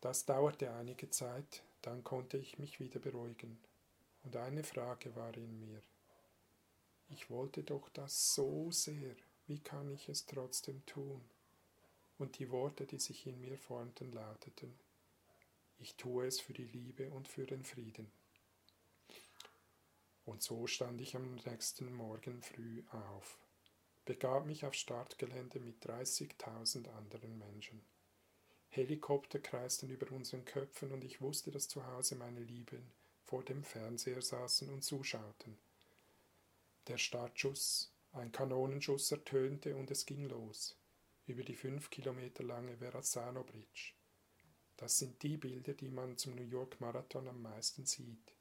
Das 0.00 0.24
dauerte 0.24 0.72
einige 0.72 1.10
Zeit, 1.10 1.62
dann 1.82 2.04
konnte 2.04 2.36
ich 2.36 2.58
mich 2.58 2.80
wieder 2.80 3.00
beruhigen. 3.00 3.58
Und 4.24 4.36
eine 4.36 4.64
Frage 4.64 5.14
war 5.16 5.34
in 5.36 5.58
mir. 5.60 5.80
Ich 7.08 7.30
wollte 7.30 7.62
doch 7.62 7.88
das 7.90 8.34
so 8.34 8.70
sehr. 8.70 9.14
Wie 9.46 9.60
kann 9.60 9.90
ich 9.92 10.08
es 10.08 10.26
trotzdem 10.26 10.84
tun? 10.86 11.20
Und 12.18 12.38
die 12.38 12.50
Worte, 12.50 12.86
die 12.86 12.98
sich 12.98 13.26
in 13.26 13.40
mir 13.40 13.56
formten, 13.56 14.12
lauteten, 14.12 14.74
ich 15.78 15.94
tue 15.94 16.26
es 16.26 16.40
für 16.40 16.54
die 16.54 16.64
Liebe 16.64 17.10
und 17.10 17.28
für 17.28 17.46
den 17.46 17.64
Frieden. 17.64 18.10
Und 20.24 20.42
so 20.42 20.66
stand 20.66 21.00
ich 21.00 21.14
am 21.14 21.36
nächsten 21.46 21.92
Morgen 21.94 22.42
früh 22.42 22.82
auf, 22.90 23.38
begab 24.04 24.46
mich 24.46 24.64
aufs 24.64 24.78
Startgelände 24.78 25.60
mit 25.60 25.84
30.000 25.86 26.88
anderen 26.88 27.38
Menschen. 27.38 27.80
Helikopter 28.68 29.38
kreisten 29.38 29.88
über 29.90 30.10
unseren 30.12 30.44
Köpfen 30.44 30.92
und 30.92 31.04
ich 31.04 31.20
wusste, 31.20 31.50
dass 31.50 31.68
zu 31.68 31.86
Hause 31.86 32.16
meine 32.16 32.40
Lieben 32.40 32.82
vor 33.24 33.42
dem 33.42 33.64
Fernseher 33.64 34.22
saßen 34.22 34.68
und 34.68 34.82
zuschauten. 34.82 35.58
Der 36.88 36.98
Startschuss, 36.98 37.90
ein 38.12 38.32
Kanonenschuss 38.32 39.10
ertönte 39.10 39.76
und 39.76 39.90
es 39.90 40.06
ging 40.06 40.28
los, 40.28 40.76
über 41.26 41.42
die 41.42 41.56
fünf 41.56 41.90
Kilometer 41.90 42.44
lange 42.44 42.76
Verrazzano 42.76 43.42
Bridge. 43.42 43.92
Das 44.76 44.98
sind 44.98 45.22
die 45.22 45.36
Bilder, 45.36 45.72
die 45.72 45.88
man 45.88 46.16
zum 46.18 46.34
New 46.34 46.44
York 46.44 46.80
Marathon 46.80 47.26
am 47.28 47.42
meisten 47.42 47.86
sieht. 47.86 48.34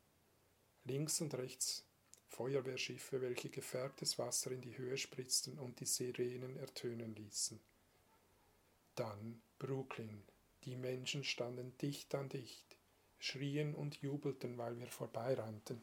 Links 0.84 1.22
und 1.22 1.34
rechts 1.34 1.86
Feuerwehrschiffe, 2.28 3.22
welche 3.22 3.50
gefärbtes 3.50 4.20
Wasser 4.20 4.52
in 4.52 4.62
die 4.62 4.78
Höhe 4.78 4.98
spritzten 4.98 5.58
und 5.58 5.80
die 5.80 5.86
Sirenen 5.86 6.58
ertönen 6.58 7.16
ließen. 7.16 7.60
Dann 8.96 9.42
Brooklyn. 9.60 10.24
Die 10.64 10.76
Menschen 10.76 11.24
standen 11.24 11.78
dicht 11.78 12.16
an 12.16 12.30
dicht, 12.30 12.78
schrien 13.20 13.76
und 13.76 14.02
jubelten, 14.02 14.58
weil 14.58 14.80
wir 14.80 14.88
vorbeirannten. 14.88 15.82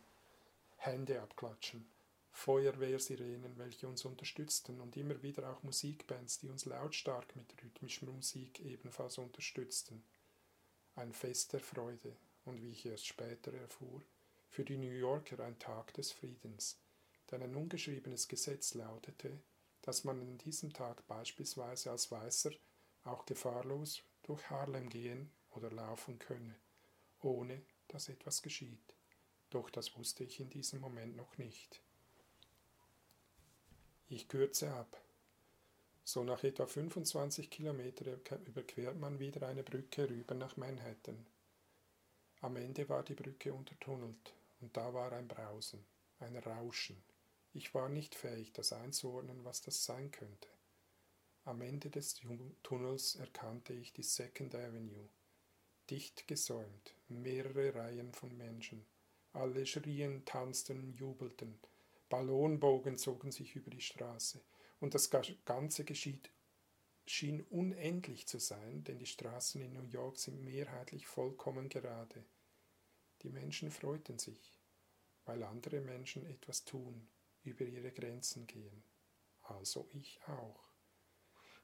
Hände 0.76 1.20
abklatschen, 1.20 1.86
Feuerwehrsirenen, 2.32 3.56
welche 3.58 3.86
uns 3.86 4.04
unterstützten 4.04 4.80
und 4.80 4.96
immer 4.96 5.22
wieder 5.22 5.52
auch 5.52 5.62
Musikbands, 5.62 6.38
die 6.38 6.48
uns 6.48 6.64
lautstark 6.64 7.36
mit 7.36 7.54
rhythmischer 7.62 8.06
Musik 8.06 8.60
ebenfalls 8.60 9.18
unterstützten 9.18 10.02
ein 10.94 11.12
Fest 11.12 11.52
der 11.52 11.60
Freude 11.60 12.16
und 12.44 12.60
wie 12.60 12.70
ich 12.70 12.84
erst 12.84 13.06
später 13.06 13.52
erfuhr, 13.54 14.02
für 14.50 14.64
die 14.64 14.76
New 14.76 14.90
Yorker 14.90 15.40
ein 15.40 15.58
Tag 15.58 15.94
des 15.94 16.12
Friedens, 16.12 16.78
denn 17.30 17.42
ein 17.42 17.56
ungeschriebenes 17.56 18.28
Gesetz 18.28 18.74
lautete, 18.74 19.40
dass 19.80 20.04
man 20.04 20.20
an 20.20 20.38
diesem 20.38 20.72
Tag 20.72 21.06
beispielsweise 21.06 21.90
als 21.90 22.10
Weißer 22.10 22.50
auch 23.04 23.26
gefahrlos 23.26 24.02
durch 24.22 24.48
Harlem 24.50 24.88
gehen 24.88 25.30
oder 25.50 25.70
laufen 25.70 26.18
könne, 26.18 26.54
ohne 27.20 27.62
dass 27.88 28.08
etwas 28.08 28.42
geschieht. 28.42 28.94
Doch 29.50 29.70
das 29.70 29.96
wusste 29.96 30.24
ich 30.24 30.40
in 30.40 30.50
diesem 30.50 30.80
Moment 30.80 31.16
noch 31.16 31.36
nicht. 31.38 31.82
Ich 34.08 34.28
kürze 34.28 34.72
ab. 34.72 35.00
So 36.04 36.24
nach 36.24 36.42
etwa 36.42 36.66
25 36.66 37.48
Kilometern 37.50 38.20
überquert 38.46 38.98
man 38.98 39.18
wieder 39.18 39.46
eine 39.46 39.62
Brücke 39.62 40.08
rüber 40.08 40.34
nach 40.34 40.56
Manhattan. 40.56 41.26
Am 42.40 42.56
Ende 42.56 42.88
war 42.88 43.04
die 43.04 43.14
Brücke 43.14 43.54
untertunnelt 43.54 44.34
und 44.60 44.76
da 44.76 44.92
war 44.94 45.12
ein 45.12 45.28
Brausen, 45.28 45.84
ein 46.18 46.36
Rauschen. 46.36 47.02
Ich 47.52 47.72
war 47.74 47.88
nicht 47.88 48.14
fähig, 48.14 48.52
das 48.52 48.72
einzuordnen, 48.72 49.44
was 49.44 49.60
das 49.60 49.84
sein 49.84 50.10
könnte. 50.10 50.48
Am 51.44 51.60
Ende 51.60 51.90
des 51.90 52.14
Tunnels 52.62 53.16
erkannte 53.16 53.72
ich 53.72 53.92
die 53.92 54.04
Second 54.04 54.54
Avenue. 54.54 55.08
Dicht 55.90 56.28
gesäumt, 56.28 56.94
mehrere 57.08 57.74
Reihen 57.74 58.12
von 58.12 58.36
Menschen. 58.36 58.86
Alle 59.32 59.66
schrien, 59.66 60.24
tanzten, 60.24 60.92
jubelten. 60.92 61.58
Ballonbogen 62.08 62.96
zogen 62.96 63.32
sich 63.32 63.56
über 63.56 63.70
die 63.70 63.80
Straße. 63.80 64.40
Und 64.78 64.94
das 64.94 65.10
Ganze 65.10 65.84
geschieht, 65.84 66.30
schien 67.06 67.42
unendlich 67.50 68.28
zu 68.28 68.38
sein, 68.38 68.84
denn 68.84 69.00
die 69.00 69.06
Straßen 69.06 69.60
in 69.62 69.72
New 69.72 69.88
York 69.88 70.18
sind 70.18 70.44
mehrheitlich 70.44 71.08
vollkommen 71.08 71.68
gerade. 71.68 72.24
Die 73.22 73.30
Menschen 73.30 73.72
freuten 73.72 74.20
sich, 74.20 74.60
weil 75.24 75.42
andere 75.42 75.80
Menschen 75.80 76.24
etwas 76.24 76.64
tun, 76.64 77.08
über 77.42 77.64
ihre 77.64 77.90
Grenzen 77.90 78.46
gehen. 78.46 78.84
Also 79.42 79.88
ich 79.92 80.20
auch. 80.28 80.71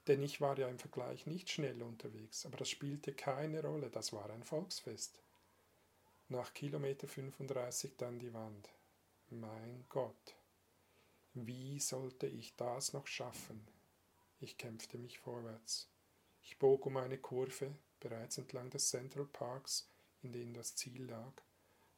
Denn 0.09 0.23
ich 0.23 0.41
war 0.41 0.59
ja 0.59 0.69
im 0.69 0.79
Vergleich 0.79 1.27
nicht 1.27 1.51
schnell 1.51 1.83
unterwegs, 1.83 2.47
aber 2.47 2.57
das 2.57 2.71
spielte 2.71 3.13
keine 3.13 3.63
Rolle, 3.63 3.91
das 3.91 4.15
war 4.15 4.31
ein 4.31 4.43
Volksfest. 4.43 5.21
Nach 6.31 6.55
Kilometer 6.55 7.07
35 7.07 7.97
dann 7.99 8.19
die 8.19 8.33
Wand. 8.33 8.71
Mein 9.29 9.85
Gott. 9.91 10.35
Wie 11.35 11.79
sollte 11.79 12.27
ich 12.27 12.57
das 12.57 12.95
noch 12.95 13.07
schaffen? 13.07 13.67
Ich 14.41 14.57
kämpfte 14.57 14.97
mich 14.97 15.19
vorwärts. 15.19 15.89
Ich 16.43 16.59
bog 16.59 16.87
um 16.87 16.97
eine 16.97 17.19
Kurve, 17.19 17.75
bereits 18.01 18.39
entlang 18.39 18.71
des 18.71 18.89
Central 18.89 19.27
Parks, 19.27 19.91
in 20.23 20.33
dem 20.33 20.55
das 20.55 20.75
Ziel 20.75 21.05
lag, 21.05 21.33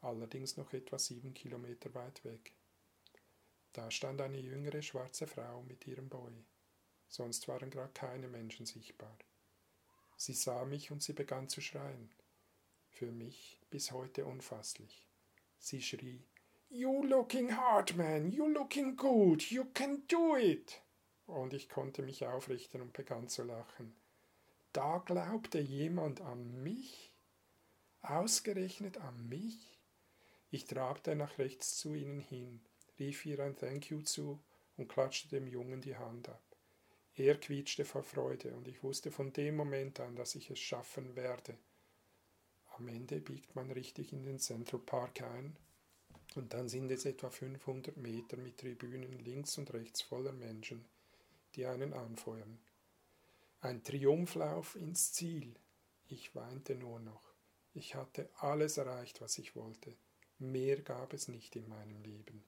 allerdings 0.00 0.56
noch 0.56 0.72
etwa 0.72 0.98
sieben 0.98 1.32
Kilometer 1.32 1.94
weit 1.94 2.24
weg. 2.24 2.54
Da 3.72 3.88
stand 3.92 4.20
eine 4.20 4.38
jüngere 4.38 4.82
schwarze 4.82 5.28
Frau 5.28 5.62
mit 5.62 5.86
ihrem 5.86 6.08
Boy. 6.08 6.44
Sonst 7.10 7.48
waren 7.48 7.70
gerade 7.70 7.92
keine 7.92 8.28
Menschen 8.28 8.66
sichtbar. 8.66 9.18
Sie 10.16 10.32
sah 10.32 10.64
mich 10.64 10.92
und 10.92 11.02
sie 11.02 11.12
begann 11.12 11.48
zu 11.48 11.60
schreien. 11.60 12.08
Für 12.88 13.10
mich 13.10 13.58
bis 13.68 13.90
heute 13.90 14.24
unfasslich. 14.24 15.08
Sie 15.58 15.82
schrie 15.82 16.22
You 16.68 17.02
looking 17.02 17.56
hard, 17.56 17.96
man, 17.96 18.30
you 18.30 18.46
looking 18.46 18.96
good, 18.96 19.42
you 19.50 19.64
can 19.74 20.06
do 20.06 20.36
it. 20.36 20.80
Und 21.26 21.52
ich 21.52 21.68
konnte 21.68 22.02
mich 22.02 22.26
aufrichten 22.26 22.80
und 22.80 22.92
begann 22.92 23.28
zu 23.28 23.42
lachen. 23.42 23.96
Da 24.72 24.98
glaubte 24.98 25.58
jemand 25.58 26.20
an 26.20 26.62
mich? 26.62 27.12
Ausgerechnet 28.02 28.98
an 28.98 29.28
mich? 29.28 29.80
Ich 30.52 30.64
trabte 30.64 31.16
nach 31.16 31.38
rechts 31.38 31.76
zu 31.76 31.94
ihnen 31.94 32.20
hin, 32.20 32.60
rief 33.00 33.26
ihr 33.26 33.40
ein 33.40 33.56
Thank 33.56 33.90
you 33.90 34.00
zu 34.02 34.40
und 34.76 34.88
klatschte 34.88 35.28
dem 35.28 35.48
Jungen 35.48 35.80
die 35.80 35.96
Hand 35.96 36.28
ab. 36.28 36.49
Er 37.20 37.38
quietschte 37.38 37.84
vor 37.84 38.02
Freude, 38.02 38.54
und 38.54 38.66
ich 38.66 38.82
wusste 38.82 39.10
von 39.10 39.30
dem 39.34 39.54
Moment 39.54 40.00
an, 40.00 40.16
dass 40.16 40.34
ich 40.36 40.48
es 40.48 40.58
schaffen 40.58 41.16
werde. 41.16 41.54
Am 42.78 42.88
Ende 42.88 43.20
biegt 43.20 43.54
man 43.54 43.70
richtig 43.70 44.14
in 44.14 44.22
den 44.22 44.38
Central 44.38 44.80
Park 44.80 45.20
ein 45.20 45.54
und 46.34 46.54
dann 46.54 46.70
sind 46.70 46.90
es 46.90 47.04
etwa 47.04 47.28
500 47.28 47.98
Meter 47.98 48.38
mit 48.38 48.56
Tribünen 48.56 49.18
links 49.18 49.58
und 49.58 49.70
rechts 49.74 50.00
voller 50.00 50.32
Menschen, 50.32 50.86
die 51.56 51.66
einen 51.66 51.92
anfeuern. 51.92 52.58
Ein 53.60 53.82
Triumphlauf 53.82 54.74
ins 54.76 55.12
Ziel. 55.12 55.54
Ich 56.08 56.34
weinte 56.34 56.74
nur 56.74 57.00
noch. 57.00 57.34
Ich 57.74 57.96
hatte 57.96 58.30
alles 58.38 58.78
erreicht, 58.78 59.20
was 59.20 59.36
ich 59.36 59.54
wollte. 59.54 59.94
Mehr 60.38 60.80
gab 60.80 61.12
es 61.12 61.28
nicht 61.28 61.54
in 61.54 61.68
meinem 61.68 62.02
Leben. 62.02 62.42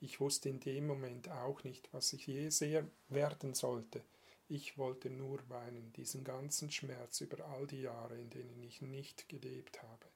Ich 0.00 0.20
wusste 0.20 0.48
in 0.48 0.60
dem 0.60 0.86
Moment 0.86 1.30
auch 1.30 1.64
nicht, 1.64 1.92
was 1.92 2.12
ich 2.12 2.26
je 2.26 2.50
sehr 2.50 2.86
werden 3.08 3.54
sollte. 3.54 4.02
Ich 4.48 4.78
wollte 4.78 5.10
nur 5.10 5.48
weinen, 5.48 5.92
diesen 5.94 6.22
ganzen 6.22 6.70
Schmerz 6.70 7.20
über 7.20 7.44
all 7.46 7.66
die 7.66 7.82
Jahre, 7.82 8.20
in 8.20 8.30
denen 8.30 8.62
ich 8.62 8.82
nicht 8.82 9.28
gelebt 9.28 9.82
habe 9.82 10.06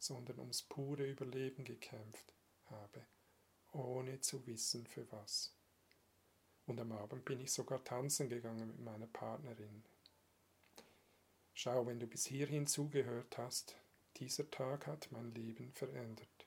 sondern 0.00 0.38
ums 0.38 0.62
pure 0.62 1.04
Überleben 1.04 1.62
gekämpft 1.62 2.32
habe, 2.70 3.06
ohne 3.72 4.20
zu 4.20 4.44
wissen 4.46 4.86
für 4.86 5.10
was. 5.12 5.54
Und 6.66 6.80
am 6.80 6.92
Abend 6.92 7.24
bin 7.24 7.40
ich 7.40 7.52
sogar 7.52 7.84
tanzen 7.84 8.28
gegangen 8.28 8.68
mit 8.68 8.80
meiner 8.80 9.06
Partnerin. 9.06 9.84
Schau, 11.52 11.86
wenn 11.86 12.00
du 12.00 12.06
bis 12.06 12.24
hierhin 12.26 12.66
zugehört 12.66 13.36
hast, 13.36 13.76
dieser 14.16 14.50
Tag 14.50 14.86
hat 14.86 15.08
mein 15.12 15.34
Leben 15.34 15.70
verändert. 15.72 16.46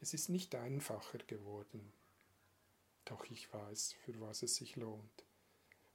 Es 0.00 0.14
ist 0.14 0.28
nicht 0.28 0.54
einfacher 0.54 1.18
geworden, 1.18 1.92
doch 3.04 3.24
ich 3.24 3.52
weiß, 3.52 3.94
für 4.04 4.20
was 4.20 4.42
es 4.42 4.54
sich 4.54 4.76
lohnt. 4.76 5.24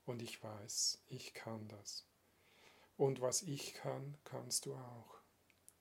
Und 0.05 0.21
ich 0.21 0.43
weiß, 0.43 1.01
ich 1.07 1.33
kann 1.33 1.67
das. 1.69 2.05
Und 2.97 3.21
was 3.21 3.43
ich 3.43 3.73
kann, 3.73 4.17
kannst 4.25 4.65
du 4.65 4.75
auch. 4.75 5.17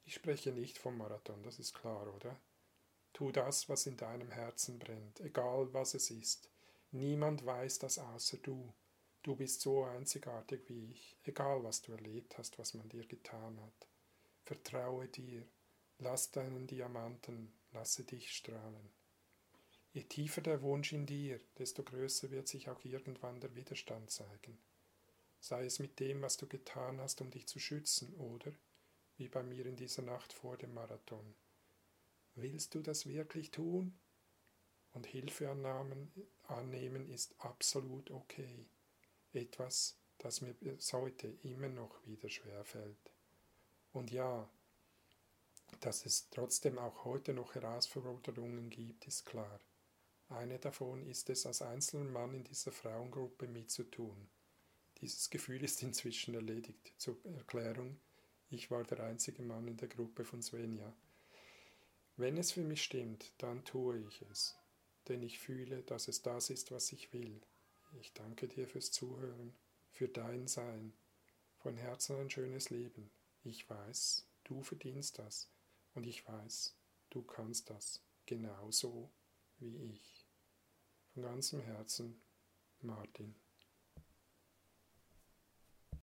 Ich 0.05 0.15
spreche 0.15 0.53
nicht 0.53 0.79
vom 0.79 0.99
Marathon, 0.99 1.43
das 1.43 1.59
ist 1.59 1.75
klar, 1.75 2.13
oder? 2.15 2.39
Tu 3.13 3.33
das, 3.33 3.69
was 3.69 3.87
in 3.87 3.97
deinem 3.97 4.31
Herzen 4.31 4.79
brennt, 4.79 5.21
egal 5.21 5.73
was 5.75 5.95
es 5.95 6.11
ist. 6.11 6.49
Niemand 6.93 7.45
weiß 7.45 7.81
das 7.81 7.99
außer 7.99 8.39
du. 8.39 8.73
Du 9.23 9.35
bist 9.35 9.61
so 9.61 9.85
einzigartig 9.85 10.69
wie 10.69 10.93
ich, 10.93 11.17
egal 11.25 11.63
was 11.65 11.83
du 11.83 11.93
erlebt 11.93 12.39
hast, 12.39 12.59
was 12.59 12.75
man 12.75 12.89
dir 12.89 13.07
getan 13.07 13.61
hat. 13.61 13.89
Vertraue 14.45 15.09
dir, 15.09 15.47
lass 15.99 16.31
deinen 16.31 16.67
Diamanten, 16.67 17.53
lasse 17.73 18.05
dich 18.05 18.31
strahlen. 18.31 18.91
Je 19.93 20.05
tiefer 20.05 20.41
der 20.41 20.63
Wunsch 20.63 20.93
in 20.93 21.07
dir, 21.07 21.41
desto 21.59 21.83
größer 21.83 22.31
wird 22.31 22.49
sich 22.49 22.69
auch 22.69 22.85
irgendwann 22.85 23.41
der 23.41 23.55
Widerstand 23.55 24.11
zeigen. 24.11 24.59
Sei 25.41 25.65
es 25.65 25.79
mit 25.79 26.01
dem, 26.01 26.23
was 26.23 26.37
du 26.37 26.47
getan 26.47 27.01
hast, 27.01 27.21
um 27.21 27.31
dich 27.31 27.47
zu 27.47 27.59
schützen, 27.59 28.15
oder, 28.15 28.53
wie 29.17 29.29
bei 29.29 29.43
mir 29.43 29.67
in 29.67 29.77
dieser 29.77 30.03
Nacht 30.03 30.33
vor 30.33 30.57
dem 30.57 30.73
Marathon, 30.73 31.35
Willst 32.35 32.75
du 32.75 32.81
das 32.81 33.07
wirklich 33.07 33.51
tun? 33.51 33.99
Und 34.93 35.07
Hilfe 35.07 35.51
annehmen 36.45 37.09
ist 37.09 37.35
absolut 37.39 38.11
okay. 38.11 38.67
Etwas, 39.33 39.99
das 40.19 40.41
mir 40.41 40.55
bis 40.55 40.93
heute 40.93 41.29
immer 41.43 41.69
noch 41.69 42.07
wieder 42.07 42.29
schwer 42.29 42.65
fällt. 42.65 43.13
Und 43.93 44.11
ja, 44.11 44.49
dass 45.81 46.07
es 46.07 46.29
trotzdem 46.31 46.79
auch 46.79 47.05
heute 47.05 47.33
noch 47.33 47.55
Herausforderungen 47.55 48.71
gibt, 48.71 49.07
ist 49.07 49.27
klar. 49.27 49.61
Eine 50.29 50.59
davon 50.59 51.07
ist 51.07 51.29
es, 51.31 51.45
als 51.45 51.61
einzelner 51.63 52.11
Mann 52.11 52.35
in 52.35 52.45
dieser 52.45 52.73
Frauengruppe 52.73 53.47
mitzutun. 53.47 54.29
Dieses 55.01 55.29
Gefühl 55.29 55.63
ist 55.65 55.83
inzwischen 55.83 56.35
erledigt. 56.35 56.95
Zur 56.97 57.17
Erklärung, 57.37 57.99
ich 58.49 58.71
war 58.71 58.85
der 58.85 59.01
einzige 59.01 59.43
Mann 59.43 59.67
in 59.69 59.77
der 59.77 59.89
Gruppe 59.89 60.25
von 60.25 60.43
Svenja. 60.43 60.93
Wenn 62.17 62.37
es 62.39 62.53
für 62.53 62.63
mich 62.63 62.83
stimmt, 62.83 63.33
dann 63.39 63.65
tue 63.65 63.99
ich 63.99 64.23
es, 64.31 64.55
denn 65.09 65.23
ich 65.23 65.39
fühle, 65.39 65.83
dass 65.83 66.09
es 66.09 66.23
das 66.23 66.51
ist, 66.51 66.71
was 66.71 66.93
ich 66.93 67.13
will. 67.13 67.41
Ich 68.01 68.13
danke 68.13 68.49
dir 68.49 68.69
fürs 68.69 68.91
Zuhören, 68.91 69.55
für 69.91 70.09
dein 70.09 70.47
Sein. 70.47 70.93
Von 71.59 71.77
Herzen 71.77 72.17
ein 72.17 72.31
schönes 72.31 72.71
Leben. 72.71 73.11
Ich 73.45 73.69
weiß, 73.69 74.27
du 74.45 74.63
verdienst 74.63 75.19
das 75.19 75.49
und 75.95 76.07
ich 76.07 76.27
weiß, 76.27 76.77
du 77.11 77.23
kannst 77.23 77.71
das 77.71 78.03
genauso 78.27 79.13
wie 79.59 79.77
ich. 79.93 80.27
Von 81.13 81.23
ganzem 81.23 81.61
Herzen, 81.61 82.23
Martin. 82.81 83.35